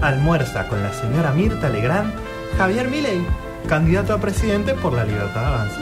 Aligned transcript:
almuerza 0.00 0.66
con 0.68 0.82
la 0.82 0.92
señora 0.92 1.32
Mirta 1.32 1.68
Legrand 1.68 2.12
Javier 2.56 2.88
Milei, 2.88 3.24
candidato 3.68 4.12
a 4.12 4.20
presidente 4.20 4.74
por 4.74 4.92
la 4.92 5.04
Libertad 5.04 5.46
Avanza. 5.46 5.80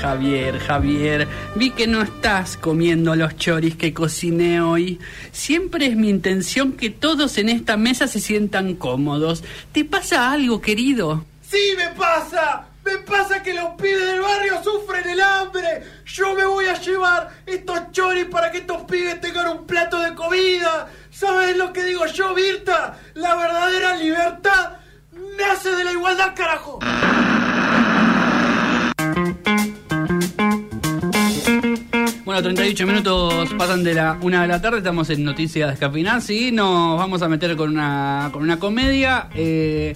Javier, 0.00 0.58
Javier, 0.58 1.28
vi 1.54 1.70
que 1.70 1.86
no 1.86 2.02
estás 2.02 2.56
comiendo 2.56 3.14
los 3.14 3.36
choris 3.36 3.76
que 3.76 3.94
cociné 3.94 4.60
hoy. 4.60 4.98
Siempre 5.30 5.86
es 5.86 5.96
mi 5.96 6.08
intención 6.08 6.72
que 6.72 6.90
todos 6.90 7.38
en 7.38 7.48
esta 7.48 7.76
mesa 7.76 8.08
se 8.08 8.18
sientan 8.18 8.74
cómodos. 8.74 9.44
¿Te 9.70 9.84
pasa 9.84 10.32
algo, 10.32 10.60
querido? 10.60 11.24
¡Sí 11.42 11.74
me 11.76 11.88
pasa! 11.90 12.66
Me 12.84 12.98
pasa 12.98 13.40
que 13.44 13.54
los 13.54 13.70
pibes 13.80 14.06
del 14.06 14.20
barrio 14.20 14.60
sufren 14.64 15.08
el 15.08 15.20
hambre. 15.20 15.84
Yo 16.04 16.34
me 16.34 16.44
voy 16.44 16.66
a 16.66 16.80
llevar 16.80 17.30
estos 17.46 17.92
choris 17.92 18.24
para 18.24 18.50
que 18.50 18.58
estos 18.58 18.82
pibes 18.82 19.20
tengan 19.20 19.56
un 19.56 19.66
plato 19.66 20.00
de 20.00 20.16
comida. 20.16 20.88
¿Sabes 21.22 21.56
lo 21.56 21.72
que 21.72 21.84
digo 21.84 22.04
yo, 22.06 22.34
Virta? 22.34 22.98
La 23.14 23.36
verdadera 23.36 23.96
libertad 23.96 24.72
nace 25.38 25.70
de 25.70 25.84
la 25.84 25.92
igualdad, 25.92 26.34
carajo. 26.34 26.80
Bueno, 32.24 32.42
38 32.42 32.86
minutos 32.86 33.54
pasan 33.58 33.82
de 33.84 33.94
la 33.94 34.16
una 34.22 34.42
de 34.42 34.48
la 34.48 34.60
tarde, 34.62 34.78
estamos 34.78 35.10
en 35.10 35.24
Noticias 35.24 35.70
Descafinadas 35.70 36.30
y 36.30 36.52
nos 36.52 36.98
vamos 36.98 37.20
a 37.22 37.28
meter 37.28 37.56
con 37.56 37.70
una, 37.70 38.30
con 38.32 38.42
una 38.42 38.58
comedia, 38.58 39.28
eh, 39.34 39.94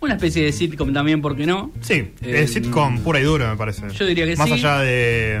una 0.00 0.14
especie 0.14 0.44
de 0.44 0.52
sitcom 0.52 0.92
también, 0.92 1.20
¿por 1.20 1.36
qué 1.36 1.46
no? 1.46 1.72
Sí, 1.80 2.12
Eh, 2.22 2.42
es 2.44 2.52
sitcom 2.52 3.00
pura 3.00 3.20
y 3.20 3.24
dura, 3.24 3.50
me 3.50 3.56
parece. 3.56 3.88
yo 3.90 4.06
diría 4.06 4.24
que 4.24 4.36
Más 4.36 4.46
sí. 4.48 4.54
allá 4.54 4.78
de, 4.78 5.40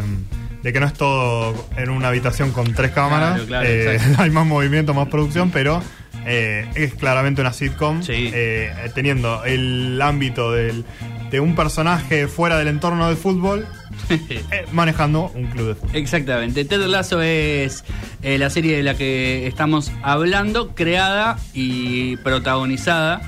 de 0.64 0.72
que 0.72 0.80
no 0.80 0.86
es 0.86 0.94
todo 0.94 1.54
en 1.76 1.90
una 1.90 2.08
habitación 2.08 2.50
con 2.50 2.72
tres 2.72 2.90
cámaras, 2.92 3.32
Claro, 3.42 3.46
claro, 3.46 3.66
eh, 3.68 4.00
hay 4.18 4.30
más 4.30 4.46
movimiento, 4.46 4.94
más 4.94 5.08
producción, 5.08 5.50
pero 5.50 5.82
eh, 6.26 6.66
es 6.74 6.94
claramente 6.94 7.42
una 7.42 7.52
sitcom, 7.52 8.02
Sí. 8.02 8.30
eh, 8.32 8.72
teniendo 8.94 9.44
el 9.44 10.00
ámbito 10.00 10.52
del, 10.52 10.86
de 11.30 11.38
un 11.40 11.54
personaje 11.54 12.28
fuera 12.28 12.56
del 12.56 12.68
entorno 12.68 13.08
del 13.08 13.18
fútbol, 13.18 13.66
manejando 14.72 15.30
un 15.34 15.48
club 15.48 15.68
de 15.68 15.74
fútbol. 15.74 15.96
Exactamente. 15.96 16.64
Ted 16.64 16.80
Lasso 16.86 17.20
es 17.20 17.84
la 18.22 18.48
serie 18.48 18.78
de 18.78 18.82
la 18.82 18.94
que 18.94 19.46
estamos 19.46 19.92
hablando, 20.02 20.74
creada 20.74 21.36
y 21.52 22.16
protagonizada 22.18 23.20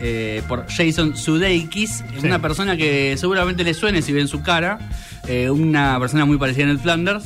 eh, 0.00 0.42
por 0.48 0.66
Jason 0.68 1.16
Sudeikis, 1.16 2.04
Sí. 2.20 2.26
una 2.26 2.40
persona 2.40 2.76
que 2.76 3.16
seguramente 3.18 3.64
le 3.64 3.74
suene 3.74 4.02
si 4.02 4.12
ven 4.12 4.28
su 4.28 4.42
cara, 4.42 4.78
eh, 5.26 5.48
una 5.50 5.98
persona 6.00 6.24
muy 6.24 6.36
parecida 6.38 6.64
a 6.64 6.68
Ned 6.68 6.78
Flanders. 6.80 7.24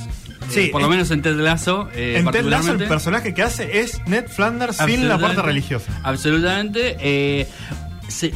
Sí, 0.48 0.60
eh, 0.60 0.68
por 0.72 0.80
lo 0.80 0.86
en- 0.88 0.92
menos 0.92 1.10
en 1.10 1.22
Ted 1.22 1.36
Lasso. 1.36 1.88
en 1.94 2.28
Ted 2.30 2.44
Lasso 2.44 2.72
el 2.72 2.88
personaje 2.88 3.34
que 3.34 3.42
hace 3.42 3.80
es 3.80 4.00
Ned 4.06 4.26
Flanders 4.28 4.78
sin 4.78 5.08
la 5.08 5.18
parte 5.18 5.42
religiosa. 5.42 5.92
Absolutamente. 6.02 7.46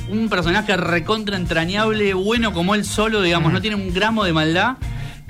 un 0.09 0.29
personaje 0.29 0.77
recontra 0.77 1.37
entrañable, 1.37 2.15
bueno 2.15 2.53
como 2.53 2.77
él 2.77 2.85
solo, 2.85 3.21
digamos, 3.23 3.51
Mm. 3.51 3.55
no 3.55 3.61
tiene 3.61 3.77
un 3.77 3.93
gramo 3.93 4.25
de 4.25 4.33
maldad. 4.33 4.77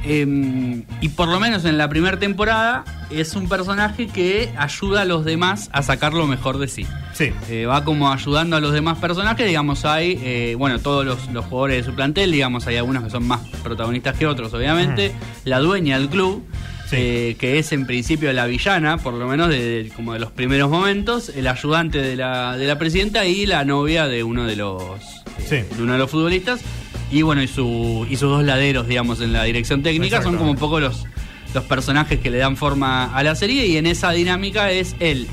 Eh, 0.06 0.82
y 1.00 1.08
por 1.10 1.28
lo 1.28 1.40
menos 1.40 1.64
en 1.64 1.78
la 1.78 1.88
primera 1.88 2.18
temporada 2.18 2.84
es 3.10 3.34
un 3.36 3.48
personaje 3.48 4.06
que 4.06 4.50
ayuda 4.56 5.02
a 5.02 5.04
los 5.04 5.24
demás 5.24 5.68
a 5.72 5.82
sacar 5.82 6.14
lo 6.14 6.26
mejor 6.26 6.58
de 6.58 6.68
sí. 6.68 6.86
Sí. 7.12 7.30
Eh, 7.48 7.66
va 7.66 7.84
como 7.84 8.10
ayudando 8.12 8.56
a 8.56 8.60
los 8.60 8.72
demás 8.72 8.98
personajes, 8.98 9.46
digamos, 9.46 9.84
hay, 9.84 10.18
eh, 10.22 10.54
bueno, 10.58 10.78
todos 10.80 11.04
los, 11.04 11.30
los 11.32 11.44
jugadores 11.46 11.78
de 11.84 11.90
su 11.90 11.94
plantel, 11.96 12.32
digamos, 12.32 12.66
hay 12.66 12.76
algunos 12.76 13.04
que 13.04 13.10
son 13.10 13.26
más 13.26 13.40
protagonistas 13.62 14.16
que 14.18 14.26
otros, 14.26 14.52
obviamente. 14.54 15.12
La 15.44 15.58
dueña 15.60 15.98
del 15.98 16.08
club, 16.08 16.44
Sí. 16.90 16.96
eh, 16.98 17.36
que 17.38 17.58
es 17.58 17.72
en 17.72 17.86
principio 17.86 18.30
la 18.34 18.44
villana, 18.44 18.98
por 18.98 19.14
lo 19.14 19.26
menos 19.26 19.48
de, 19.48 19.84
de- 19.84 19.88
como 19.90 20.12
de 20.12 20.18
los 20.18 20.30
primeros 20.32 20.68
momentos, 20.70 21.30
el 21.30 21.46
ayudante 21.46 21.96
de 22.02 22.14
la, 22.14 22.58
de 22.58 22.66
la 22.66 22.78
presidenta 22.78 23.24
y 23.24 23.46
la 23.46 23.64
novia 23.64 24.06
de 24.06 24.22
uno 24.22 24.44
de 24.44 24.56
los, 24.56 24.82
eh, 24.82 25.64
Sí. 25.68 25.76
de 25.76 25.82
uno 25.82 25.94
de 25.94 25.98
los 25.98 26.10
futbolistas. 26.10 26.60
Y 27.10 27.22
bueno, 27.22 27.42
y, 27.42 27.48
su, 27.48 28.06
y 28.10 28.16
sus 28.16 28.28
dos 28.30 28.42
laderos, 28.44 28.88
digamos, 28.88 29.20
en 29.20 29.32
la 29.32 29.44
dirección 29.44 29.82
técnica, 29.82 30.22
son 30.22 30.36
como 30.36 30.50
un 30.50 30.56
poco 30.56 30.80
los, 30.80 31.06
los 31.54 31.64
personajes 31.64 32.18
que 32.18 32.30
le 32.30 32.38
dan 32.38 32.56
forma 32.56 33.14
a 33.14 33.22
la 33.22 33.34
serie 33.36 33.66
y 33.66 33.76
en 33.76 33.86
esa 33.86 34.10
dinámica 34.10 34.70
es 34.72 34.96
él. 35.00 35.28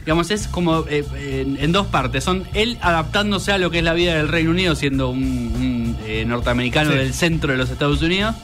Digamos, 0.00 0.32
es 0.32 0.48
como 0.48 0.84
eh, 0.88 1.04
en, 1.16 1.56
en 1.62 1.70
dos 1.70 1.86
partes. 1.86 2.24
Son 2.24 2.42
él 2.54 2.76
adaptándose 2.80 3.52
a 3.52 3.58
lo 3.58 3.70
que 3.70 3.78
es 3.78 3.84
la 3.84 3.92
vida 3.94 4.16
del 4.16 4.26
Reino 4.28 4.50
Unido, 4.50 4.74
siendo 4.74 5.10
un, 5.10 5.22
un, 5.22 5.96
eh, 6.06 6.24
norteamericano 6.26 6.90
Sí. 6.90 6.96
del 6.96 7.14
centro 7.14 7.52
de 7.52 7.58
los 7.58 7.70
Estados 7.70 8.02
Unidos. 8.02 8.34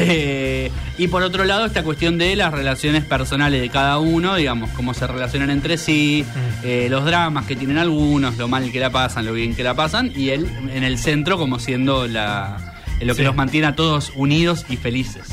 Eh, 0.00 0.70
y 0.96 1.08
por 1.08 1.22
otro 1.22 1.44
lado, 1.44 1.66
esta 1.66 1.82
cuestión 1.82 2.18
de 2.18 2.34
las 2.36 2.52
relaciones 2.52 3.04
personales 3.04 3.60
de 3.60 3.68
cada 3.68 3.98
uno, 3.98 4.34
digamos, 4.36 4.70
cómo 4.70 4.94
se 4.94 5.06
relacionan 5.06 5.50
entre 5.50 5.76
sí, 5.78 6.24
eh, 6.62 6.86
los 6.90 7.04
dramas 7.04 7.46
que 7.46 7.56
tienen 7.56 7.78
algunos, 7.78 8.36
lo 8.36 8.48
mal 8.48 8.70
que 8.70 8.80
la 8.80 8.90
pasan, 8.90 9.26
lo 9.26 9.32
bien 9.32 9.54
que 9.54 9.62
la 9.62 9.74
pasan, 9.74 10.12
y 10.14 10.30
él 10.30 10.48
en 10.72 10.84
el 10.84 10.98
centro 10.98 11.38
como 11.38 11.58
siendo 11.58 12.06
la, 12.06 12.74
lo 13.00 13.14
que 13.14 13.22
Sí. 13.22 13.24
los 13.24 13.34
mantiene 13.36 13.66
a 13.68 13.76
todos 13.76 14.12
unidos 14.14 14.66
y 14.68 14.76
felices. 14.76 15.28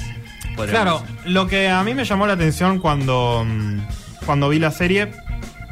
Claro, 0.70 1.04
decir. 1.08 1.32
lo 1.32 1.48
que 1.48 1.68
a 1.70 1.84
mí 1.84 1.94
me 1.94 2.06
llamó 2.06 2.28
la 2.28 2.34
atención 2.34 2.80
cuando, 2.80 3.44
mm, 3.46 3.80
cuando 4.26 4.48
vi 4.50 4.58
la 4.60 4.72
serie, 4.72 5.12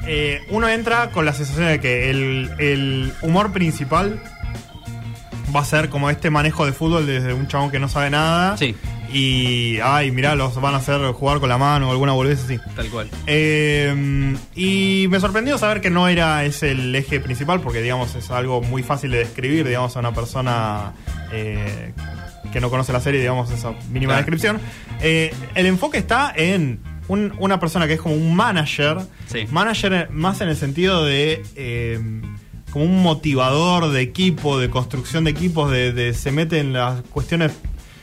eh, 0.06 0.42
uno 0.50 0.68
entra 0.68 1.10
con 1.12 1.24
la 1.26 1.32
sensación 1.34 1.68
de 1.68 1.80
que 1.80 2.10
el, 2.10 2.52
el 2.60 3.14
humor 3.22 3.54
principal 3.54 4.22
va 5.56 5.62
a 5.62 5.66
ser 5.66 5.90
como 5.90 6.10
este 6.10 6.30
manejo 6.30 6.66
de 6.66 6.74
fútbol 6.74 7.06
desde 7.06 7.34
un 7.34 7.48
chabón 7.48 7.70
que 7.72 7.80
no 7.80 7.88
sabe 7.90 8.10
nada. 8.10 8.58
Sí. 8.58 8.76
Y, 9.12 9.78
ay, 9.84 10.10
mirá, 10.12 10.34
los 10.36 10.60
van 10.60 10.74
a 10.74 10.78
hacer 10.78 11.00
jugar 11.14 11.40
con 11.40 11.48
la 11.50 11.58
mano 11.60 11.88
o 11.90 11.92
alguna 11.92 12.14
boludez 12.14 12.44
así. 12.46 12.58
Tal 12.76 12.90
cual. 12.90 13.10
Eh, 13.28 14.36
y 14.56 15.06
me 15.10 15.20
sorprendió 15.20 15.58
saber 15.58 15.82
que 15.82 15.90
no 15.92 16.08
era 16.08 16.44
ese 16.46 16.72
el 16.72 16.96
eje 16.96 17.20
principal, 17.20 17.60
porque 17.62 17.82
digamos 17.82 18.16
es 18.16 18.32
algo 18.32 18.62
muy 18.62 18.82
fácil 18.82 19.12
de 19.12 19.20
describir, 19.20 19.68
digamos, 19.68 19.96
a 19.96 20.00
una 20.00 20.14
persona 20.14 20.94
eh, 21.32 21.94
que 22.52 22.60
no 22.60 22.70
conoce 22.70 22.92
la 22.94 23.00
serie, 23.02 23.20
digamos, 23.20 23.52
esa 23.52 23.72
mínima 23.92 24.14
Claro. 24.14 24.18
descripción. 24.18 24.60
Eh, 25.02 25.34
el 25.56 25.66
enfoque 25.68 25.98
está 26.00 26.32
en 26.36 26.80
un- 27.08 27.34
una 27.40 27.60
persona 27.60 27.86
que 27.88 27.94
es 27.94 28.02
como 28.02 28.16
un 28.16 28.36
manager, 28.36 28.98
Sí. 29.28 29.46
manager 29.52 30.10
más 30.12 30.42
en 30.42 30.50
el 30.50 30.56
sentido 30.56 31.04
de 31.06 31.44
eh, 31.56 32.00
como 32.74 32.86
un 32.86 33.02
motivador 33.04 33.92
de 33.92 34.02
equipo, 34.02 34.58
de 34.60 34.70
construcción 34.70 35.24
de 35.24 35.30
equipos, 35.32 35.72
de, 35.72 35.94
de- 35.94 36.14
se 36.16 36.32
mete 36.32 36.60
en 36.60 36.74
las 36.74 37.02
cuestiones 37.04 37.52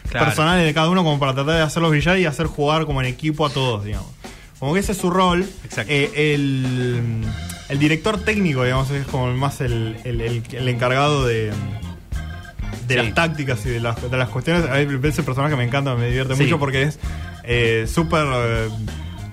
Claro. 0.09 0.27
personales 0.27 0.65
de 0.65 0.73
cada 0.75 0.89
uno 0.89 1.05
como 1.05 1.19
para 1.21 1.35
tratar 1.35 1.57
de 1.57 1.63
hacerlos 1.63 1.91
brillar 1.91 2.19
y 2.19 2.25
hacer 2.27 2.47
jugar 2.47 2.87
como 2.87 3.01
en 3.01 3.07
equipo 3.09 3.45
a 3.47 3.51
todos, 3.51 3.85
digamos. 3.85 4.09
Como 4.59 4.75
que 4.75 4.81
ese 4.81 4.93
es 4.93 4.99
su 4.99 5.11
rol. 5.11 5.45
Exacto. 5.65 5.93
Eh, 5.93 6.35
el, 6.35 7.23
el 7.69 7.79
director 7.79 8.19
técnico, 8.21 8.63
digamos, 8.65 8.91
es 8.91 9.07
como 9.07 9.33
más 9.35 9.61
el, 9.61 9.97
el- 10.05 10.21
el- 10.21 10.43
el 10.53 10.69
encargado 10.69 11.25
de, 11.27 11.47
de 12.87 12.95
Sí. 12.95 12.97
las 12.97 13.15
tácticas 13.15 13.65
y 13.67 13.71
de 13.71 13.81
las, 13.81 14.11
de 14.11 14.17
las 14.17 14.29
cuestiones. 14.31 14.65
A 14.69 14.81
ese 14.81 15.23
personaje 15.23 15.55
me 15.57 15.65
encanta, 15.65 15.95
me 15.95 16.07
divierte 16.07 16.35
Sí. 16.37 16.43
mucho 16.45 16.59
porque 16.59 16.83
es 16.83 16.99
eh, 17.45 17.87
súper 17.93 18.27
eh, 18.33 18.69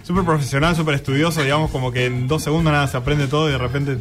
súper 0.07 0.23
profesional, 0.23 0.75
súper 0.75 0.95
estudioso, 0.95 1.43
digamos, 1.43 1.69
como 1.69 1.91
que 1.91 2.05
en 2.05 2.27
dos 2.27 2.41
segundos 2.43 2.71
nada 2.71 2.87
se 2.87 2.95
aprende 2.97 3.27
todo 3.27 3.49
y 3.49 3.51
de 3.51 3.57
repente 3.57 3.97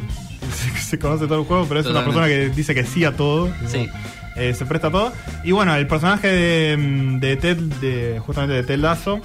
se, 0.55 0.79
se 0.81 0.97
conoce 0.99 1.25
todo 1.27 1.41
el 1.41 1.45
juego, 1.45 1.65
pero 1.67 1.81
es 1.81 1.85
Totalmente. 1.85 2.17
una 2.17 2.25
persona 2.27 2.49
que 2.49 2.55
dice 2.55 2.73
que 2.73 2.85
sí 2.85 3.03
a 3.05 3.11
todo. 3.15 3.51
Sí. 3.67 3.89
Eh, 4.37 4.53
se 4.53 4.65
presta 4.65 4.87
a 4.87 4.91
todo. 4.91 5.13
Y 5.43 5.51
bueno, 5.51 5.75
el 5.75 5.87
personaje 5.87 6.27
de, 6.27 6.77
mm, 6.77 7.19
de 7.19 7.35
Ted, 7.37 7.57
de, 7.57 8.19
justamente 8.25 8.53
de 8.55 8.63
Ted 8.63 8.77
Lasso, 8.79 9.19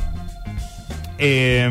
eh, 1.19 1.67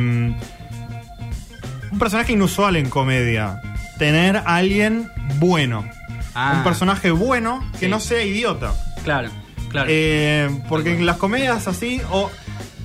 un 1.91 1.99
personaje 1.99 2.33
inusual 2.33 2.75
en 2.77 2.89
comedia. 2.89 3.61
Tener 3.97 4.37
a 4.37 4.55
alguien 4.55 5.11
bueno. 5.39 5.83
Ah. 6.33 6.53
Un 6.57 6.63
personaje 6.63 7.11
bueno 7.11 7.63
que 7.73 7.85
Sí. 7.85 7.87
no 7.89 7.99
sea 7.99 8.23
idiota. 8.23 8.73
Claro, 9.03 9.29
claro. 9.69 9.87
Eh, 9.91 10.49
porque 10.69 10.93
en 10.93 11.05
las 11.05 11.17
comedias 11.17 11.67
así, 11.67 11.99
o 12.11 12.29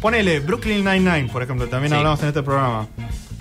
ponele 0.00 0.40
Brooklyn 0.40 0.84
Nine-Nine, 0.84 1.28
por 1.32 1.42
ejemplo, 1.42 1.66
también 1.68 1.92
Sí. 1.92 1.96
hablamos 1.98 2.20
en 2.22 2.28
este 2.28 2.42
programa. 2.42 2.86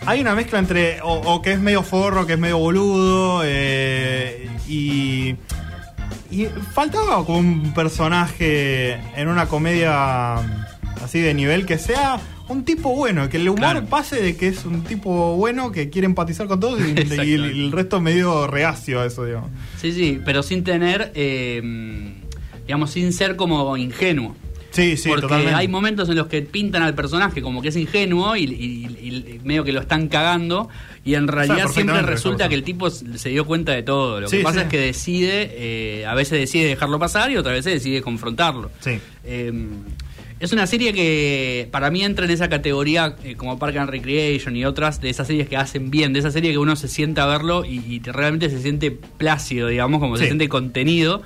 Hay 0.05 0.21
una 0.21 0.35
mezcla 0.35 0.59
entre, 0.59 1.01
o, 1.01 1.13
o 1.13 1.41
que 1.41 1.53
es 1.53 1.59
medio 1.59 1.81
forro, 1.83 2.25
que 2.27 2.33
es 2.33 2.39
medio 2.39 2.57
boludo, 2.59 3.41
eh, 3.43 4.49
y, 4.67 5.35
y 6.29 6.45
faltaba 6.73 7.25
como 7.25 7.39
un 7.39 7.73
personaje 7.73 8.93
en 9.15 9.27
una 9.27 9.47
comedia 9.47 10.35
así 11.03 11.19
de 11.19 11.33
nivel 11.33 11.65
que 11.65 11.77
sea 11.77 12.19
un 12.47 12.63
tipo 12.63 12.95
bueno, 12.95 13.27
que 13.29 13.37
el 13.37 13.49
humor 13.49 13.59
Claro. 13.59 13.85
pase 13.87 14.21
de 14.21 14.35
que 14.37 14.47
es 14.47 14.65
un 14.65 14.83
tipo 14.83 15.35
bueno 15.35 15.71
que 15.71 15.89
quiere 15.89 16.05
empatizar 16.05 16.45
con 16.47 16.59
todos 16.59 16.79
y, 16.79 16.83
y 17.25 17.33
el, 17.33 17.45
el 17.45 17.71
resto 17.71 17.99
medio 17.99 18.45
reacio 18.47 19.01
a 19.01 19.05
eso, 19.07 19.25
digamos. 19.25 19.49
Sí, 19.81 19.91
sí, 19.91 20.21
pero 20.23 20.43
sin 20.43 20.63
tener, 20.63 21.11
eh, 21.15 22.13
digamos, 22.67 22.91
sin 22.91 23.11
ser 23.13 23.35
como 23.35 23.75
ingenuo. 23.77 24.35
Sí, 24.75 24.97
sí, 24.97 25.07
Porque 25.09 25.21
totalmente. 25.23 25.55
hay 25.55 25.67
momentos 25.67 26.09
en 26.09 26.15
los 26.15 26.27
que 26.27 26.41
pintan 26.41 26.83
al 26.83 26.93
personaje 26.95 27.41
como 27.41 27.61
que 27.61 27.69
es 27.69 27.75
ingenuo 27.77 28.35
y, 28.35 28.43
y- 28.43 28.85
y 29.07 29.39
medio 29.43 29.63
que 29.63 29.71
lo 29.71 29.79
están 29.81 30.07
cagando 30.07 30.67
y 31.03 31.13
en 31.15 31.27
realidad 31.27 31.67
siempre 31.69 32.01
resulta 32.01 32.49
que 32.49 32.55
el 32.55 32.63
tipo 32.63 32.89
se 32.89 33.29
dio 33.29 33.45
cuenta 33.45 33.71
de 33.71 33.83
todo. 33.83 34.19
Lo 34.21 34.27
Sí, 34.27 34.37
que 34.37 34.43
pasa 34.43 34.59
sí. 34.59 34.63
es 34.65 34.69
que 34.71 34.79
decide, 34.79 35.51
eh, 35.53 36.05
a 36.05 36.13
veces 36.15 36.39
decide 36.39 36.65
dejarlo 36.67 36.99
pasar 36.99 37.31
y 37.31 37.37
otras 37.37 37.55
veces 37.55 37.73
decide 37.73 38.01
confrontarlo. 38.01 38.71
Sí. 38.81 38.99
Eh, 39.23 39.53
Es 40.37 40.51
una 40.51 40.67
serie 40.67 40.91
que 40.91 41.69
para 41.71 41.89
mí 41.89 42.03
entra 42.03 42.25
en 42.25 42.31
esa 42.31 42.49
categoría 42.49 43.15
eh, 43.23 43.35
como 43.35 43.57
Park 43.57 43.77
and 43.77 43.89
Recreation 43.89 44.53
y 44.57 44.65
otras 44.65 44.99
de 44.99 45.09
esas 45.09 45.27
series 45.27 45.47
que 45.47 45.55
hacen 45.55 45.89
bien, 45.91 46.11
de 46.11 46.19
esa 46.19 46.29
serie 46.29 46.51
que 46.51 46.57
uno 46.57 46.75
se 46.75 46.89
sienta 46.89 47.23
a 47.23 47.27
verlo 47.27 47.63
y, 47.63 47.79
y 47.87 47.99
realmente 48.03 48.49
se 48.49 48.61
siente 48.61 48.91
plácido, 48.91 49.69
digamos, 49.69 50.01
como 50.01 50.17
se 50.17 50.25
siente 50.25 50.49
contenido. 50.49 51.21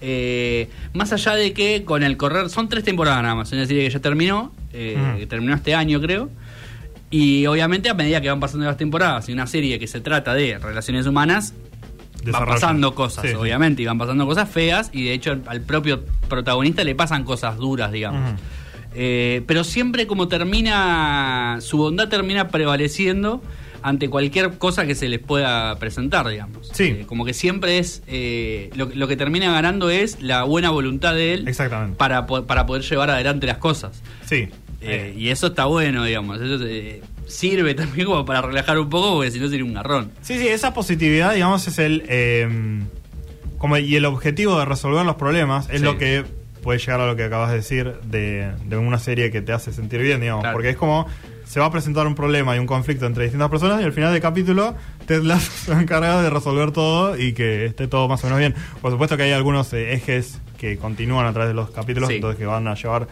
Eh, 0.00 0.68
más 0.94 1.12
allá 1.12 1.34
de 1.34 1.52
que 1.52 1.84
con 1.84 2.02
el 2.02 2.16
correr, 2.16 2.48
son 2.50 2.68
tres 2.68 2.84
temporadas 2.84 3.22
nada 3.22 3.34
más, 3.34 3.48
es 3.48 3.52
una 3.54 3.66
serie 3.66 3.84
que 3.84 3.90
ya 3.90 4.00
terminó, 4.00 4.52
eh, 4.72 4.96
Ujú. 4.98 5.18
que 5.18 5.26
terminó 5.26 5.54
este 5.54 5.74
año 5.74 6.00
creo. 6.00 6.30
Y 7.10 7.46
obviamente 7.46 7.88
a 7.90 7.94
medida 7.94 8.20
que 8.20 8.28
van 8.30 8.40
pasando 8.40 8.66
las 8.66 8.76
temporadas 8.76 9.28
y 9.28 9.32
una 9.32 9.46
serie 9.46 9.78
que 9.78 9.86
se 9.86 10.00
trata 10.00 10.32
de 10.34 10.58
relaciones 10.58 11.06
humanas, 11.06 11.54
van 12.24 12.46
pasando 12.46 12.94
cosas, 12.94 13.22
Sí, 13.24 13.30
sí. 13.30 13.34
obviamente, 13.34 13.82
y 13.82 13.86
van 13.86 13.98
pasando 13.98 14.26
cosas 14.26 14.48
feas, 14.48 14.90
y 14.92 15.04
de 15.04 15.12
hecho 15.14 15.32
al, 15.32 15.42
al 15.46 15.60
propio 15.62 16.04
protagonista 16.28 16.84
le 16.84 16.94
pasan 16.94 17.24
cosas 17.24 17.56
duras, 17.56 17.90
digamos. 17.92 18.32
Ujú. 18.32 18.40
Eh, 18.94 19.42
pero 19.46 19.64
siempre 19.64 20.06
como 20.06 20.28
termina, 20.28 21.58
su 21.60 21.76
bondad 21.78 22.08
termina 22.08 22.48
prevaleciendo 22.48 23.42
ante 23.82 24.08
cualquier 24.08 24.58
cosa 24.58 24.86
que 24.86 24.94
se 24.94 25.08
les 25.08 25.18
pueda 25.20 25.76
presentar, 25.78 26.26
digamos. 26.28 26.70
Sí. 26.72 26.84
Eh, 27.00 27.04
como 27.06 27.24
que 27.24 27.32
siempre 27.34 27.78
es, 27.78 28.02
eh, 28.06 28.70
lo, 28.74 28.90
lo 28.94 29.08
que 29.08 29.16
termina 29.16 29.52
ganando 29.52 29.90
es 29.90 30.20
la 30.20 30.44
buena 30.44 30.70
voluntad 30.70 31.14
de 31.14 31.34
él 31.34 31.48
Exactamente. 31.48 31.96
para, 31.96 32.26
para 32.26 32.66
poder 32.66 32.82
llevar 32.82 33.10
adelante 33.10 33.46
las 33.46 33.58
cosas. 33.58 34.02
Sí. 34.26 34.48
Eh, 34.82 35.14
y 35.16 35.28
eso 35.28 35.48
está 35.48 35.66
bueno, 35.66 36.04
digamos. 36.04 36.40
Eso 36.40 36.64
sirve 37.26 37.74
también 37.74 38.06
como 38.06 38.24
para 38.24 38.42
relajar 38.42 38.78
un 38.78 38.88
poco, 38.88 39.14
porque 39.16 39.30
si 39.30 39.38
no 39.40 39.48
sería 39.48 39.64
un 39.64 39.74
garrón. 39.74 40.10
Sí, 40.22 40.38
sí, 40.38 40.48
esa 40.48 40.72
positividad, 40.74 41.34
digamos, 41.34 41.66
es 41.68 41.78
el. 41.78 42.02
eh, 42.08 42.48
como 43.58 43.76
y 43.76 43.94
el 43.96 44.06
objetivo 44.06 44.58
de 44.58 44.64
resolver 44.64 45.04
los 45.04 45.16
problemas 45.16 45.68
es 45.70 45.80
Sí. 45.80 45.84
lo 45.84 45.98
que 45.98 46.24
puede 46.62 46.78
llegar 46.78 47.00
a 47.00 47.06
lo 47.06 47.14
que 47.16 47.24
acabas 47.24 47.50
de 47.50 47.56
decir 47.56 47.92
de, 48.04 48.52
de 48.66 48.76
una 48.78 48.98
serie 48.98 49.30
que 49.30 49.42
te 49.42 49.52
hace 49.52 49.72
sentir 49.72 50.00
bien, 50.00 50.20
digamos. 50.20 50.42
Claro. 50.42 50.54
Porque 50.56 50.70
es 50.70 50.76
como. 50.76 51.06
Se 51.50 51.58
va 51.58 51.66
a 51.66 51.70
presentar 51.72 52.06
un 52.06 52.14
problema 52.14 52.54
y 52.54 52.60
un 52.60 52.66
conflicto 52.66 53.06
entre 53.06 53.24
distintas 53.24 53.50
personas 53.50 53.80
y 53.80 53.84
al 53.84 53.92
final 53.92 54.12
del 54.12 54.22
capítulo 54.22 54.76
Ted 55.06 55.24
Lasso 55.24 55.50
se 55.50 55.74
va 55.74 55.82
encargar 55.82 56.22
de 56.22 56.30
resolver 56.30 56.70
todo 56.70 57.18
y 57.18 57.32
que 57.32 57.66
esté 57.66 57.88
todo 57.88 58.06
más 58.06 58.22
o 58.22 58.28
menos 58.28 58.38
bien. 58.38 58.54
Por 58.80 58.92
supuesto 58.92 59.16
que 59.16 59.24
hay 59.24 59.32
algunos 59.32 59.72
eh, 59.72 59.94
ejes 59.94 60.40
que 60.58 60.76
continúan 60.76 61.26
a 61.26 61.32
través 61.32 61.48
de 61.48 61.54
los 61.54 61.72
capítulos, 61.72 62.08
Sí. 62.08 62.14
entonces 62.14 62.38
que 62.38 62.46
van 62.46 62.68
a 62.68 62.76
llevar 62.76 63.08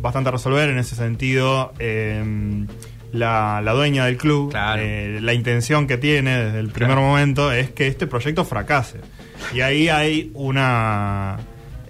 bastante 0.00 0.30
a 0.30 0.32
resolver. 0.32 0.70
En 0.70 0.78
ese 0.78 0.96
sentido, 0.96 1.74
eh, 1.80 2.64
la, 3.12 3.60
la 3.62 3.72
dueña 3.72 4.06
del 4.06 4.16
club, 4.16 4.52
Claro. 4.52 4.80
eh, 4.82 5.18
la 5.20 5.34
intención 5.34 5.86
que 5.86 5.98
tiene 5.98 6.44
desde 6.44 6.60
el 6.60 6.70
primer 6.70 6.94
Claro. 6.96 7.02
momento 7.08 7.52
es 7.52 7.72
que 7.72 7.88
este 7.88 8.06
proyecto 8.06 8.46
fracase. 8.46 9.00
Y 9.54 9.60
ahí 9.60 9.90
hay 9.90 10.30
una 10.32 11.36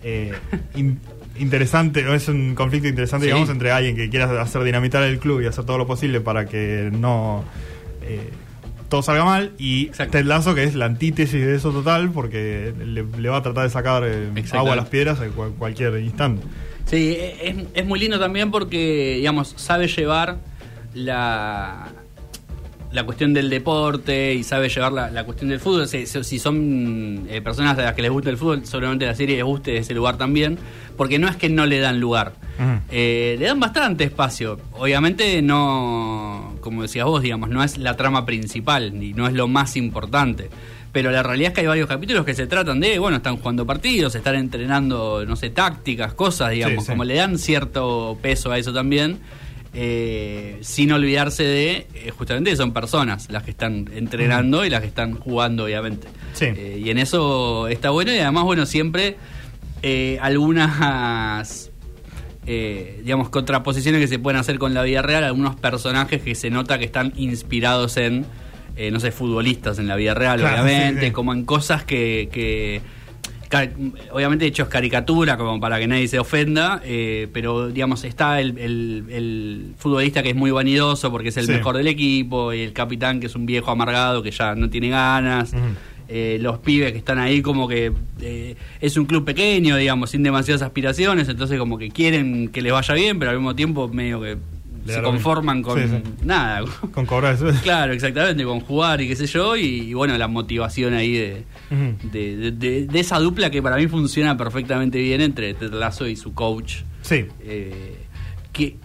eh, 0.02 0.32
in- 0.74 0.98
interesante, 1.38 2.04
es 2.14 2.28
un 2.28 2.54
conflicto 2.54 2.88
interesante, 2.88 3.24
Sí. 3.26 3.28
digamos, 3.32 3.48
entre 3.50 3.70
alguien 3.72 3.96
que 3.96 4.08
quiera 4.10 4.40
hacer 4.40 4.62
dinamitar 4.64 5.02
el 5.02 5.18
club 5.18 5.40
y 5.40 5.46
hacer 5.46 5.64
todo 5.64 5.78
lo 5.78 5.86
posible 5.86 6.20
para 6.20 6.46
que 6.46 6.90
no 6.92 7.44
eh, 8.02 8.30
todo 8.88 9.02
salga 9.02 9.24
mal 9.24 9.52
y. 9.58 9.86
Ted 9.86 10.24
Lasso 10.24 10.54
que 10.54 10.64
es 10.64 10.74
la 10.74 10.84
antítesis 10.86 11.40
de 11.44 11.54
eso 11.54 11.70
total 11.72 12.10
porque 12.10 12.74
le, 12.84 13.04
le 13.04 13.28
va 13.28 13.38
a 13.38 13.42
tratar 13.42 13.64
de 13.64 13.70
sacar 13.70 14.02
eh, 14.06 14.28
agua 14.52 14.74
a 14.74 14.76
las 14.76 14.88
piedras 14.88 15.20
en 15.22 15.30
cual- 15.32 15.52
cualquier 15.58 15.98
instante. 16.00 16.42
Sí, 16.86 17.16
es, 17.18 17.56
es 17.74 17.86
muy 17.86 17.98
lindo 18.00 18.18
también 18.18 18.50
porque, 18.50 19.14
digamos, 19.18 19.54
sabe 19.56 19.86
llevar 19.88 20.38
la, 20.94 21.88
la 22.92 23.04
cuestión 23.04 23.32
del 23.32 23.48
deporte 23.50 24.34
y 24.34 24.42
sabe 24.44 24.68
llevar 24.68 24.92
la, 24.92 25.10
la 25.10 25.24
cuestión 25.24 25.50
del 25.50 25.60
fútbol. 25.60 25.88
Si, 25.88 26.06
si 26.06 26.38
son 26.38 27.26
eh, 27.28 27.40
personas 27.40 27.78
a 27.78 27.82
las 27.82 27.94
que 27.94 28.02
les 28.02 28.10
gusta 28.10 28.30
el 28.30 28.36
fútbol, 28.36 28.64
seguramente 28.64 29.06
la 29.06 29.14
serie 29.14 29.36
les 29.36 29.44
guste 29.44 29.76
ese 29.78 29.94
lugar 29.94 30.16
también, 30.18 30.58
porque 30.96 31.18
no 31.18 31.28
es 31.28 31.36
que 31.36 31.48
no 31.48 31.66
le 31.66 31.78
dan 31.80 32.00
lugar. 32.00 32.34
Eh, 32.90 33.36
le 33.38 33.46
dan 33.46 33.58
bastante 33.58 34.04
espacio. 34.04 34.60
Obviamente 34.72 35.40
no, 35.42 36.54
como 36.60 36.82
decías 36.82 37.06
vos, 37.06 37.22
digamos, 37.22 37.48
no 37.48 37.64
es 37.64 37.78
la 37.78 37.96
trama 37.96 38.24
principal 38.26 39.02
y 39.02 39.14
no 39.14 39.26
es 39.26 39.32
lo 39.34 39.48
más 39.48 39.76
importante. 39.76 40.50
Pero 40.92 41.10
la 41.10 41.22
realidad 41.22 41.48
es 41.52 41.54
que 41.54 41.60
hay 41.62 41.66
varios 41.66 41.88
capítulos 41.88 42.26
que 42.26 42.34
se 42.34 42.46
tratan 42.46 42.78
de, 42.78 42.98
bueno, 42.98 43.16
están 43.16 43.38
jugando 43.38 43.66
partidos, 43.66 44.14
están 44.14 44.34
entrenando, 44.34 45.24
no 45.26 45.36
sé, 45.36 45.48
tácticas, 45.48 46.12
cosas, 46.12 46.50
digamos, 46.50 46.80
Sí, 46.84 46.86
sí. 46.86 46.92
como 46.92 47.04
le 47.04 47.14
dan 47.14 47.38
cierto 47.38 48.18
peso 48.20 48.52
a 48.52 48.58
eso 48.58 48.74
también, 48.74 49.18
eh, 49.74 50.58
sin 50.60 50.92
olvidarse 50.92 51.44
de, 51.44 51.86
eh, 51.94 52.12
justamente, 52.16 52.54
son 52.56 52.72
personas 52.72 53.28
las 53.30 53.42
que 53.42 53.52
están 53.52 53.88
entrenando 53.94 54.64
y 54.64 54.70
las 54.70 54.82
que 54.82 54.86
están 54.88 55.14
jugando, 55.14 55.64
obviamente. 55.64 56.08
Sí. 56.34 56.46
Eh, 56.46 56.82
y 56.84 56.90
en 56.90 56.98
eso 56.98 57.68
está 57.68 57.90
bueno 57.90 58.12
y 58.12 58.18
además, 58.18 58.44
bueno, 58.44 58.66
siempre 58.66 59.16
eh, 59.82 60.18
algunas 60.20 61.70
eh, 62.46 63.00
digamos, 63.02 63.30
contraposiciones 63.30 64.00
que 64.00 64.08
se 64.08 64.18
pueden 64.18 64.38
hacer 64.38 64.58
con 64.58 64.74
la 64.74 64.82
vida 64.82 65.00
real, 65.00 65.24
algunos 65.24 65.56
personajes 65.56 66.20
que 66.22 66.34
se 66.34 66.50
nota 66.50 66.78
que 66.78 66.84
están 66.84 67.12
inspirados 67.16 67.96
en, 67.96 68.26
no 68.90 69.00
sé, 69.00 69.10
futbolistas 69.12 69.78
en 69.78 69.88
la 69.88 69.96
vida 69.96 70.12
real, 70.12 70.40
Claro, 70.40 70.64
obviamente, 70.64 71.00
sí, 71.00 71.06
sí. 71.06 71.12
como 71.12 71.32
en 71.32 71.44
cosas 71.44 71.84
que... 71.84 72.28
que 72.32 72.80
obviamente 74.10 74.46
hechos 74.46 74.68
caricatura 74.68 75.36
como 75.36 75.60
para 75.60 75.78
que 75.78 75.86
nadie 75.86 76.08
se 76.08 76.18
ofenda 76.18 76.80
eh, 76.84 77.28
pero 77.32 77.68
digamos 77.68 78.04
está 78.04 78.40
el, 78.40 78.56
el- 78.58 79.04
el 79.10 79.74
futbolista 79.76 80.22
que 80.22 80.30
es 80.30 80.36
muy 80.36 80.50
vanidoso 80.50 81.10
porque 81.10 81.28
es 81.28 81.36
el 81.36 81.46
Sí. 81.46 81.52
mejor 81.52 81.76
del 81.76 81.88
equipo 81.88 82.52
y 82.52 82.60
el 82.60 82.72
capitán 82.72 83.20
que 83.20 83.26
es 83.26 83.34
un 83.34 83.46
viejo 83.46 83.70
amargado 83.70 84.22
que 84.22 84.30
ya 84.30 84.54
no 84.54 84.70
tiene 84.70 84.88
ganas 84.90 85.52
eh, 86.08 86.38
los 86.40 86.58
pibes 86.58 86.92
que 86.92 86.98
están 86.98 87.18
ahí 87.18 87.40
como 87.42 87.66
que 87.68 87.92
eh, 88.20 88.54
es 88.80 88.96
un 88.98 89.06
club 89.06 89.24
pequeño, 89.24 89.76
digamos, 89.76 90.10
sin 90.10 90.22
demasiadas 90.22 90.60
aspiraciones, 90.60 91.26
entonces 91.28 91.58
como 91.58 91.78
que 91.78 91.88
quieren 91.90 92.48
que 92.48 92.60
les 92.60 92.70
vaya 92.72 92.92
bien, 92.94 93.18
pero 93.18 93.30
al 93.30 93.38
mismo 93.38 93.54
tiempo 93.54 93.88
medio 93.88 94.20
que 94.20 94.36
se 94.86 95.02
conforman 95.02 95.62
con 95.62 95.78
Sí, 95.80 95.88
sí. 95.88 96.02
nada. 96.24 96.64
Con 96.92 97.06
cobrar 97.06 97.34
eso. 97.34 97.46
claro, 97.62 97.92
exactamente, 97.92 98.44
con 98.44 98.60
jugar 98.60 99.00
y 99.00 99.08
qué 99.08 99.16
sé 99.16 99.26
yo, 99.26 99.56
y, 99.56 99.64
y 99.64 99.94
bueno, 99.94 100.16
la 100.18 100.28
motivación 100.28 100.94
ahí 100.94 101.12
de, 101.12 101.44
Ujú. 101.70 102.08
de, 102.10 102.36
de- 102.36 102.50
de- 102.52 102.86
de 102.86 103.00
esa 103.00 103.18
dupla 103.18 103.50
que 103.50 103.62
para 103.62 103.76
mí 103.76 103.86
funciona 103.86 104.36
perfectamente 104.36 104.98
bien 104.98 105.20
entre 105.20 105.54
Ted 105.54 105.72
Lasso 105.72 106.06
y 106.06 106.16
su 106.16 106.34
coach. 106.34 106.78
Sí. 107.02 107.26
Eh, 107.42 107.96
que 108.52 108.76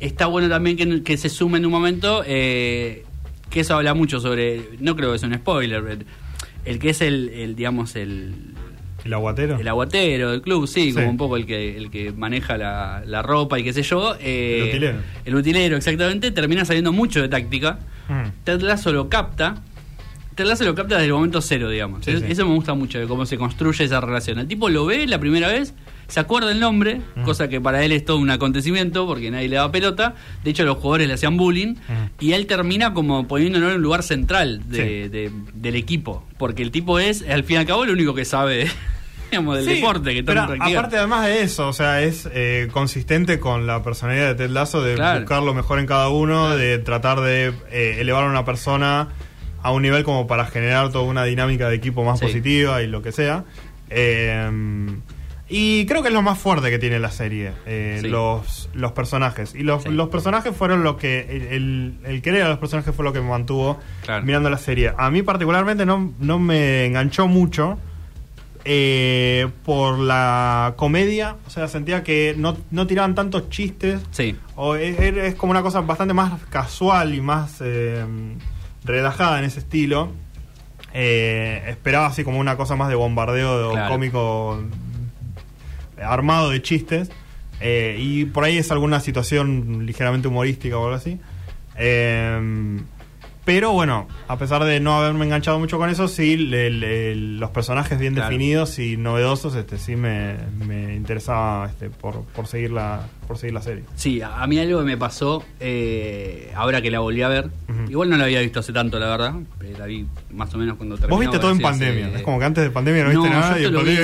está 0.00 0.26
bueno 0.26 0.48
también 0.48 0.76
que, 0.76 1.02
que 1.02 1.16
se 1.16 1.28
sume 1.28 1.58
en 1.58 1.66
un 1.66 1.72
momento, 1.72 2.22
eh, 2.26 3.04
que 3.50 3.60
eso 3.60 3.74
habla 3.76 3.94
mucho 3.94 4.18
sobre, 4.20 4.62
no 4.80 4.96
creo 4.96 5.12
que 5.12 5.18
sea 5.18 5.28
un 5.28 5.34
spoiler, 5.36 5.84
el, 5.86 6.06
el 6.64 6.78
que 6.78 6.90
es 6.90 7.00
el, 7.02 7.28
el, 7.30 7.54
digamos, 7.54 7.94
el, 7.96 8.51
¿El 9.04 9.12
aguatero? 9.14 9.58
el 9.58 9.66
aguatero 9.68 10.30
del 10.30 10.42
club, 10.42 10.66
sí, 10.66 10.90
Sí. 10.90 10.94
como 10.94 11.08
un 11.10 11.16
poco 11.16 11.36
el 11.36 11.46
que, 11.46 11.76
el 11.76 11.90
que 11.90 12.12
maneja 12.12 12.56
la, 12.56 13.02
la 13.06 13.22
ropa 13.22 13.58
y 13.58 13.64
qué 13.64 13.72
sé 13.72 13.82
yo. 13.82 14.14
eh, 14.20 14.58
El 14.62 14.68
utilero. 14.68 14.98
El 15.24 15.34
utilero, 15.34 15.76
exactamente, 15.76 16.30
termina 16.30 16.64
saliendo 16.64 16.92
mucho 16.92 17.20
de 17.20 17.28
táctica. 17.28 17.78
Ujú. 18.08 18.30
Ted 18.44 18.60
Lasso 18.60 18.92
lo 18.92 19.08
capta. 19.08 19.56
Ted 20.34 20.46
Lasso 20.46 20.64
lo 20.64 20.74
capta 20.74 20.94
desde 20.96 21.06
el 21.08 21.12
momento 21.12 21.40
cero, 21.40 21.68
digamos. 21.68 22.04
Sí, 22.04 22.12
Es- 22.12 22.20
sí. 22.20 22.26
Eso 22.30 22.46
me 22.46 22.54
gusta 22.54 22.74
mucho, 22.74 22.98
de 22.98 23.06
cómo 23.06 23.26
se 23.26 23.36
construye 23.36 23.84
esa 23.84 24.00
relación. 24.00 24.38
El 24.38 24.48
tipo 24.48 24.68
lo 24.70 24.86
ve 24.86 25.06
la 25.06 25.18
primera 25.18 25.48
vez, 25.48 25.74
se 26.08 26.20
acuerda 26.20 26.50
el 26.52 26.58
nombre, 26.60 27.00
Ujú. 27.16 27.24
cosa 27.26 27.48
que 27.48 27.60
para 27.60 27.84
él 27.84 27.92
es 27.92 28.04
todo 28.04 28.16
un 28.18 28.30
acontecimiento, 28.30 29.06
porque 29.06 29.30
nadie 29.30 29.48
le 29.48 29.56
da 29.56 29.70
pelota. 29.70 30.14
De 30.42 30.50
hecho, 30.50 30.64
los 30.64 30.76
jugadores 30.78 31.08
le 31.08 31.14
hacían 31.14 31.36
bullying. 31.36 31.74
Y 32.18 32.32
él 32.32 32.46
termina 32.46 32.94
como 32.94 33.26
poniéndolo 33.28 33.68
en 33.70 33.76
un 33.76 33.82
lugar 33.82 34.02
central 34.02 34.62
de- 34.68 35.30
del 35.54 35.74
equipo. 35.76 36.26
Porque 36.38 36.62
el 36.62 36.70
tipo 36.70 36.98
es, 36.98 37.22
al 37.28 37.44
fin 37.44 37.56
y 37.56 37.58
al 37.60 37.66
cabo, 37.66 37.84
el 37.84 37.90
único 37.90 38.14
que 38.14 38.24
sabe 38.24 38.68
digamos, 39.32 39.56
del 39.56 39.64
Sí, 39.66 39.74
deporte. 39.74 40.14
Que 40.14 40.22
pero 40.22 40.42
aparte 40.42 40.96
además 40.96 41.26
de 41.26 41.42
eso, 41.42 41.66
o 41.68 41.72
sea, 41.72 42.00
es 42.02 42.28
eh, 42.32 42.68
consistente 42.72 43.40
con 43.40 43.66
la 43.66 43.82
personalidad 43.82 44.28
de 44.28 44.34
Ted 44.36 44.50
Lasso 44.50 44.82
de 44.82 44.94
Claro. 44.94 45.20
buscar 45.20 45.42
lo 45.42 45.54
mejor 45.54 45.78
en 45.80 45.86
cada 45.86 46.08
uno, 46.10 46.44
Claro. 46.46 46.56
de 46.58 46.78
tratar 46.78 47.20
de 47.20 47.52
eh, 47.70 47.96
elevar 47.98 48.24
a 48.24 48.28
una 48.28 48.44
persona 48.44 49.08
a 49.62 49.70
un 49.72 49.82
nivel 49.82 50.04
como 50.04 50.26
para 50.26 50.44
generar 50.46 50.90
toda 50.92 51.04
una 51.04 51.24
dinámica 51.24 51.68
de 51.68 51.76
equipo 51.76 52.04
más 52.04 52.18
Sí. 52.20 52.26
positiva 52.26 52.82
y 52.82 52.86
lo 52.86 53.00
que 53.02 53.10
sea. 53.12 53.44
Eh, 53.90 54.50
y 55.48 55.84
creo 55.86 56.00
que 56.02 56.08
es 56.08 56.14
lo 56.14 56.22
más 56.22 56.38
fuerte 56.38 56.70
que 56.70 56.78
tiene 56.78 56.98
la 56.98 57.10
serie, 57.10 57.52
eh, 57.66 57.98
Sí. 58.00 58.08
los, 58.08 58.70
los 58.72 58.92
personajes. 58.92 59.54
Y 59.54 59.62
los, 59.62 59.82
Sí. 59.82 59.90
los 59.90 60.08
personajes 60.08 60.56
fueron 60.56 60.82
lo 60.82 60.96
que. 60.96 61.26
El, 61.28 61.42
el, 61.42 61.94
el 62.04 62.22
querer 62.22 62.42
a 62.44 62.48
los 62.48 62.58
personajes 62.58 62.94
fue 62.94 63.04
lo 63.04 63.12
que 63.12 63.20
me 63.20 63.28
mantuvo 63.28 63.78
Claro. 64.04 64.24
mirando 64.24 64.48
la 64.48 64.56
serie. 64.58 64.92
A 64.96 65.10
mí, 65.10 65.22
particularmente, 65.22 65.84
no, 65.84 66.12
no 66.18 66.38
me 66.38 66.86
enganchó 66.86 67.28
mucho 67.28 67.78
eh, 68.64 69.48
por 69.64 69.98
la 69.98 70.74
comedia. 70.76 71.36
O 71.46 71.50
sea, 71.50 71.68
sentía 71.68 72.02
que 72.04 72.34
no, 72.36 72.56
no 72.70 72.86
tiraban 72.86 73.14
tantos 73.14 73.48
chistes. 73.50 74.00
Sí. 74.10 74.36
O 74.56 74.74
es, 74.76 74.98
es 74.98 75.34
como 75.34 75.50
una 75.50 75.62
cosa 75.62 75.80
bastante 75.80 76.14
más 76.14 76.32
casual 76.50 77.14
y 77.14 77.20
más 77.20 77.56
eh, 77.60 78.04
relajada 78.84 79.38
en 79.38 79.44
ese 79.44 79.60
estilo. 79.60 80.10
Eh, 80.94 81.62
esperaba 81.68 82.06
así 82.06 82.22
como 82.24 82.38
una 82.38 82.56
cosa 82.56 82.76
más 82.76 82.88
de 82.88 82.94
bombardeo 82.94 83.72
Claro. 83.72 83.92
cómico 83.92 84.62
armado 86.02 86.50
de 86.50 86.62
chistes. 86.62 87.10
Y 87.98 88.24
por 88.26 88.42
ahí 88.44 88.58
es 88.58 88.72
alguna 88.72 88.98
situación 89.00 89.86
ligeramente 89.86 90.26
humorística 90.28 90.76
o 90.76 90.84
algo 90.84 90.96
así. 90.96 91.20
Eh, 91.76 92.80
pero 93.44 93.72
bueno, 93.72 94.06
a 94.28 94.36
pesar 94.38 94.64
de 94.64 94.78
no 94.80 94.94
haberme 94.96 95.24
enganchado 95.24 95.58
mucho 95.58 95.78
con 95.78 95.90
eso, 95.90 96.06
sí, 96.08 96.36
le- 96.36 96.70
le- 96.70 97.14
los 97.16 97.50
personajes 97.50 97.98
bien 97.98 98.14
Claro. 98.14 98.28
definidos 98.30 98.78
y 98.78 98.96
novedosos, 98.96 99.54
este 99.56 99.78
sí 99.78 99.96
me, 99.96 100.36
me 100.66 100.94
interesaba 100.94 101.66
este, 101.68 101.90
por, 101.90 102.22
por 102.24 102.46
seguir 102.46 102.70
la, 102.70 103.06
por 103.26 103.38
seguir 103.38 103.54
la 103.54 103.62
serie. 103.62 103.84
Sí, 103.96 104.20
a, 104.22 104.46
mí 104.46 104.58
algo 104.58 104.78
que 104.78 104.84
me 104.84 104.96
pasó 104.96 105.44
eh, 105.60 106.52
ahora 106.54 106.80
que 106.82 106.90
la 106.90 107.00
volví 107.00 107.22
a 107.22 107.28
ver. 107.28 107.50
Igual 107.92 108.08
no 108.08 108.16
la 108.16 108.24
había 108.24 108.40
visto 108.40 108.58
hace 108.58 108.72
tanto, 108.72 108.98
la 108.98 109.06
verdad. 109.06 109.34
La 109.78 109.84
vi 109.84 110.06
más 110.32 110.54
o 110.54 110.56
menos 110.56 110.78
cuando 110.78 110.96
terminó. 110.96 111.14
Vos 111.14 111.20
viste 111.20 111.38
todo 111.38 111.50
en 111.50 111.58
pandemia. 111.58 112.10
Es 112.16 112.22
como 112.22 112.38
que 112.38 112.46
antes 112.46 112.64
de 112.64 112.70
pandemia 112.70 113.04
no, 113.04 113.10
viste 113.10 113.28
nada. 113.28 113.58
Yo 113.58 113.66
esto, 113.66 113.70
lo 113.70 113.84
vi, 113.84 113.96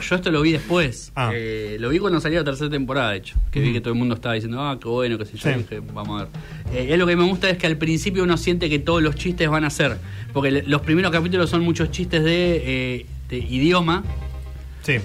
yo 0.08 0.16
esto 0.16 0.30
lo 0.30 0.40
vi 0.40 0.52
después. 0.52 1.12
Ah. 1.14 1.32
Eh, 1.34 1.76
lo 1.78 1.90
vi 1.90 1.98
cuando 1.98 2.18
salió 2.18 2.38
la 2.38 2.46
tercera 2.46 2.70
temporada, 2.70 3.10
de 3.10 3.18
hecho. 3.18 3.36
Que 3.50 3.60
vi 3.60 3.74
que 3.74 3.82
todo 3.82 3.92
el 3.92 3.98
mundo 3.98 4.14
estaba 4.14 4.36
diciendo, 4.36 4.62
ah, 4.62 4.78
qué 4.80 4.88
bueno, 4.88 5.18
qué 5.18 5.26
sé 5.26 5.36
yo. 5.36 5.50
Dije, 5.50 5.82
vamos 5.92 6.18
a 6.18 6.24
ver. 6.24 6.32
Eh, 6.72 6.94
es 6.94 6.98
lo 6.98 7.06
que 7.06 7.14
me 7.14 7.24
gusta 7.24 7.50
es 7.50 7.58
que 7.58 7.66
al 7.66 7.76
principio 7.76 8.22
uno 8.22 8.38
siente 8.38 8.70
que 8.70 8.78
todos 8.78 9.02
los 9.02 9.16
chistes 9.16 9.50
van 9.50 9.64
a 9.64 9.70
ser. 9.70 9.98
Porque 10.32 10.64
los 10.66 10.80
primeros 10.80 11.12
capítulos 11.12 11.50
son 11.50 11.60
muchos 11.60 11.90
chistes 11.90 12.24
de, 12.24 13.04
de 13.28 13.36
idioma 13.36 14.02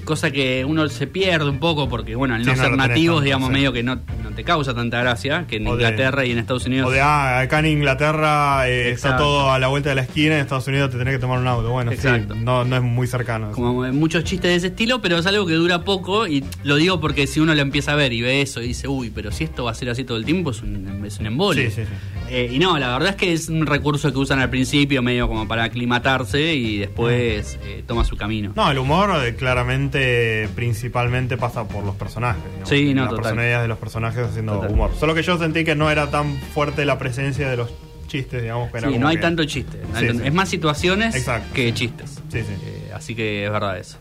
Cosa 0.04 0.32
que 0.32 0.64
uno 0.66 0.88
se 0.90 1.08
pierde 1.08 1.50
un 1.50 1.60
poco 1.60 1.90
porque, 1.90 2.16
bueno, 2.16 2.36
al 2.36 2.46
no 2.46 2.56
ser 2.56 2.76
nativos, 2.76 3.24
digamos, 3.24 3.50
medio 3.50 3.74
que 3.74 3.84
no, 3.84 4.00
te 4.36 4.44
causa 4.44 4.74
tanta 4.74 5.00
gracia 5.00 5.46
que 5.48 5.58
en 5.58 5.68
Inglaterra 5.68 6.26
y 6.26 6.32
en 6.32 6.40
Estados 6.40 6.66
Unidos. 6.66 6.88
O 6.88 6.92
de, 6.92 7.02
ah, 7.02 7.40
acá 7.40 7.60
en 7.60 7.68
Inglaterra 7.68 8.68
eh, 8.70 8.92
está 8.92 9.18
todo 9.18 9.52
a 9.52 9.60
la 9.60 9.68
vuelta 9.68 9.90
de 9.90 9.96
la 9.96 10.02
esquina, 10.02 10.36
en 10.36 10.42
Estados 10.42 10.68
Unidos 10.68 10.92
te 10.92 10.98
tenés 10.98 11.16
que 11.16 11.20
tomar 11.20 11.40
un 11.40 11.48
auto. 11.48 11.70
Bueno, 11.72 11.92
Exacto. 11.92 12.36
no, 12.36 12.66
no 12.66 12.76
es 12.76 12.82
muy 12.82 13.08
cercano. 13.08 13.52
Como 13.52 13.84
muchos 13.94 14.24
chistes 14.24 14.52
de 14.52 14.56
ese 14.56 14.68
estilo, 14.68 15.02
pero 15.02 15.18
es 15.18 15.26
algo 15.26 15.46
que 15.46 15.54
dura 15.54 15.84
poco 15.84 16.28
y 16.28 16.44
lo 16.64 16.76
digo 16.76 17.00
porque 17.00 17.28
si 17.28 17.40
uno 17.40 17.54
lo 17.56 17.62
empieza 17.62 17.94
a 17.94 17.96
ver 17.96 18.14
y 18.14 18.22
ve 18.22 18.42
eso 18.42 18.62
y 18.62 18.68
dice, 18.68 18.88
uy, 18.88 19.10
pero 19.10 19.32
si 19.32 19.44
esto 19.44 19.64
va 19.66 19.72
a 19.72 19.76
ser 19.76 19.90
así 19.90 20.04
todo 20.04 20.18
el 20.18 20.26
tiempo, 20.26 20.52
es 20.52 20.62
un, 20.62 21.04
es 21.06 21.20
un 21.20 21.26
embole. 21.26 21.70
Sí, 21.70 21.82
sí, 21.82 21.84
sí. 21.86 21.94
Eh, 22.30 22.50
y 22.54 22.60
no, 22.60 22.80
la 22.80 22.94
verdad 22.94 23.10
es 23.10 23.16
que 23.18 23.34
es 23.34 23.50
un 23.50 23.66
recurso 23.66 24.12
que 24.12 24.18
usan 24.18 24.40
al 24.40 24.50
principio 24.50 25.02
medio 25.02 25.28
como 25.28 25.48
para 25.48 25.66
aclimatarse 25.66 26.54
y 26.54 26.78
después 26.78 27.60
eh, 27.66 27.84
toma 27.86 28.06
su 28.06 28.16
camino. 28.16 28.54
No, 28.56 28.72
el 28.72 28.78
humor 28.78 29.12
claramente 29.38 30.48
principalmente 30.56 31.38
pasa 31.38 31.68
por 31.68 31.84
los 31.84 31.96
personajes. 31.96 32.42
Sí, 32.64 32.94
no, 32.94 33.06
Las 33.06 33.14
personalidades 33.16 33.64
de 33.64 33.68
los 33.68 33.78
personajes 33.78 34.21
haciendo 34.30 34.60
humor. 34.62 34.92
Solo 35.00 35.14
que 35.16 35.24
yo 35.24 35.38
sentí 35.38 35.64
que 35.64 35.76
no 35.76 35.90
era 35.90 36.10
tan 36.10 36.38
fuerte 36.38 36.86
la 36.86 36.98
presencia 36.98 37.50
de 37.50 37.58
los 37.58 37.70
chistes, 38.08 38.42
digamos. 38.42 38.72
Que 38.72 38.82
sí, 38.82 38.98
no 38.98 39.08
hay 39.08 39.18
tanto 39.18 39.44
chiste. 39.46 39.80
Es 40.24 40.34
más 40.34 40.50
situaciones 40.50 41.16
que 41.54 41.74
chistes. 41.74 42.22
Sí, 42.30 42.40
sí. 42.42 42.54
Eh, 42.66 42.92
así 42.94 43.16
que 43.16 43.46
es 43.46 43.52
verdad 43.52 43.78
eso. 43.78 43.98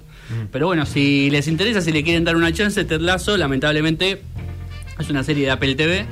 Pero 0.52 0.66
bueno, 0.66 0.86
si 0.86 1.28
les 1.30 1.48
interesa, 1.48 1.80
si 1.80 1.92
le 1.92 2.04
quieren 2.04 2.24
dar 2.24 2.36
una 2.36 2.52
chance, 2.52 2.84
Ted 2.84 3.00
Lasso, 3.00 3.36
lamentablemente, 3.36 4.22
es 4.98 5.10
una 5.10 5.24
serie 5.24 5.46
de 5.46 5.50
Apple 5.50 5.74
TV. 5.74 6.06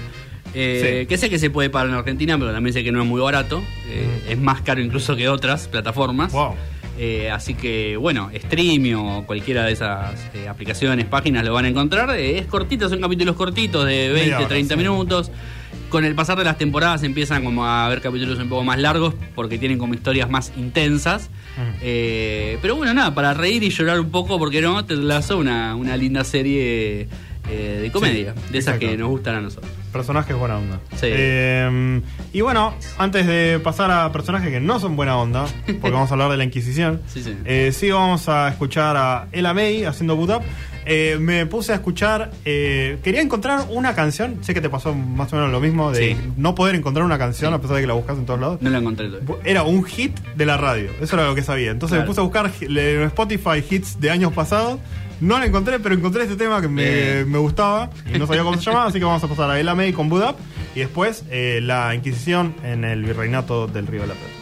Eh, 0.54 1.06
que 1.08 1.18
sé 1.18 1.28
que 1.30 1.38
se 1.38 1.50
puede 1.50 1.70
pagar 1.70 1.88
en 1.88 1.94
Argentina, 1.94 2.38
pero 2.38 2.52
también 2.52 2.72
sé 2.72 2.82
que 2.82 2.90
no 2.90 3.02
es 3.02 3.06
muy 3.06 3.20
barato. 3.20 3.62
Eh, 3.88 4.30
es 4.30 4.38
más 4.38 4.62
caro 4.62 4.80
incluso 4.80 5.14
que 5.14 5.28
otras 5.28 5.68
plataformas. 5.68 6.32
Wow. 6.32 6.54
Eh, 7.00 7.30
así 7.30 7.54
que, 7.54 7.96
bueno, 7.96 8.28
Stream 8.34 8.98
o 8.98 9.24
cualquiera 9.24 9.64
de 9.64 9.72
esas 9.72 10.18
eh, 10.34 10.48
aplicaciones, 10.48 11.06
páginas 11.06 11.44
lo 11.44 11.54
van 11.54 11.64
a 11.64 11.68
encontrar. 11.68 12.10
Eh, 12.18 12.38
es 12.38 12.46
cortito, 12.46 12.88
son 12.88 13.00
capítulos 13.00 13.36
cortitos 13.36 13.86
de 13.86 14.08
20, 14.08 14.46
30 14.46 14.74
minutos. 14.76 15.30
Con 15.90 16.04
el 16.04 16.14
pasar 16.14 16.36
de 16.36 16.44
las 16.44 16.58
temporadas 16.58 17.04
empiezan 17.04 17.44
como 17.44 17.64
a 17.64 17.86
haber 17.86 18.00
capítulos 18.00 18.38
un 18.40 18.48
poco 18.48 18.64
más 18.64 18.78
largos 18.78 19.14
porque 19.34 19.58
tienen 19.58 19.78
como 19.78 19.94
historias 19.94 20.28
más 20.28 20.52
intensas. 20.56 21.30
Mm. 21.56 21.80
pero 22.60 22.76
bueno, 22.76 22.94
nada, 22.94 23.14
para 23.14 23.34
reír 23.34 23.62
y 23.62 23.70
llorar 23.70 23.98
un 23.98 24.10
poco, 24.10 24.38
porque 24.38 24.60
no, 24.60 24.84
te 24.84 24.94
lazo 24.96 25.38
una, 25.38 25.74
una 25.76 25.96
linda 25.96 26.24
serie 26.24 27.08
de 27.48 27.90
comedia, 27.92 28.34
de 28.50 28.58
esas 28.58 28.78
que 28.78 28.96
nos 28.96 29.08
gustan 29.08 29.36
a 29.36 29.40
nosotros. 29.40 29.77
Personajes 29.92 30.36
buena 30.36 30.58
onda. 30.58 30.80
Eh, 31.02 32.00
y 32.32 32.40
bueno, 32.40 32.74
antes 32.98 33.26
de 33.26 33.60
pasar 33.62 33.90
a 33.90 34.12
personajes 34.12 34.50
que 34.50 34.60
no 34.60 34.78
son 34.80 34.96
buena 34.96 35.16
onda, 35.16 35.46
porque 35.66 35.90
vamos 35.90 36.10
a 36.10 36.14
hablar 36.14 36.30
de 36.30 36.36
la 36.36 36.44
Inquisición, 36.44 37.00
sí, 37.08 37.22
sí. 37.22 37.36
Eh, 37.44 37.72
sí 37.72 37.90
vamos 37.90 38.28
a 38.28 38.48
escuchar 38.48 38.96
a 38.96 39.28
Ella 39.32 39.54
May 39.54 39.84
haciendo 39.84 40.16
boot 40.16 40.30
up. 40.30 40.42
Me 41.20 41.46
puse 41.46 41.72
a 41.72 41.76
escuchar, 41.76 42.30
quería 42.44 43.20
encontrar 43.20 43.66
una 43.70 43.94
canción, 43.94 44.38
sé 44.42 44.54
que 44.54 44.60
te 44.60 44.70
pasó 44.70 44.94
más 44.94 45.32
o 45.32 45.36
menos 45.36 45.50
lo 45.50 45.60
mismo, 45.60 45.92
de 45.92 46.16
no 46.36 46.54
poder 46.54 46.74
encontrar 46.74 47.04
una 47.04 47.18
canción 47.18 47.52
a 47.54 47.60
pesar 47.60 47.76
de 47.76 47.82
que 47.82 47.88
la 47.88 47.94
buscas 47.94 48.18
en 48.18 48.26
todos 48.26 48.40
lados. 48.40 48.62
No 48.62 48.70
la 48.70 48.78
encontré 48.78 49.10
Era 49.44 49.62
un 49.62 49.84
hit 49.84 50.18
de 50.36 50.46
la 50.46 50.56
radio, 50.56 50.90
eso 51.00 51.16
era 51.16 51.26
lo 51.26 51.34
que 51.34 51.42
sabía. 51.42 51.70
Entonces 51.70 51.98
me 51.98 52.04
puse 52.04 52.20
a 52.20 52.24
buscar 52.24 52.50
en 52.60 53.02
Spotify 53.02 53.64
hits 53.68 54.00
de 54.00 54.10
años 54.10 54.32
pasados 54.32 54.78
no 55.20 55.38
la 55.38 55.46
encontré, 55.46 55.78
pero 55.80 55.94
encontré 55.94 56.22
este 56.22 56.36
tema 56.36 56.60
que 56.60 56.68
me, 56.68 57.38
gustaba 57.38 57.90
y 58.12 58.18
no 58.18 58.26
sabía 58.26 58.42
cómo 58.42 58.56
se 58.56 58.64
llamaba, 58.64 58.86
así 58.86 58.98
que 58.98 59.04
vamos 59.04 59.22
a 59.22 59.28
pasar 59.28 59.50
a 59.50 59.58
El 59.58 59.74
May 59.74 59.92
con 59.92 60.08
Budap 60.08 60.36
y 60.74 60.80
después 60.80 61.24
eh, 61.30 61.60
la 61.62 61.94
Inquisición 61.94 62.54
en 62.62 62.84
el 62.84 63.02
Virreinato 63.04 63.66
del 63.66 63.86
Río 63.86 64.02
de 64.02 64.08
la 64.08 64.14
Plata. 64.14 64.37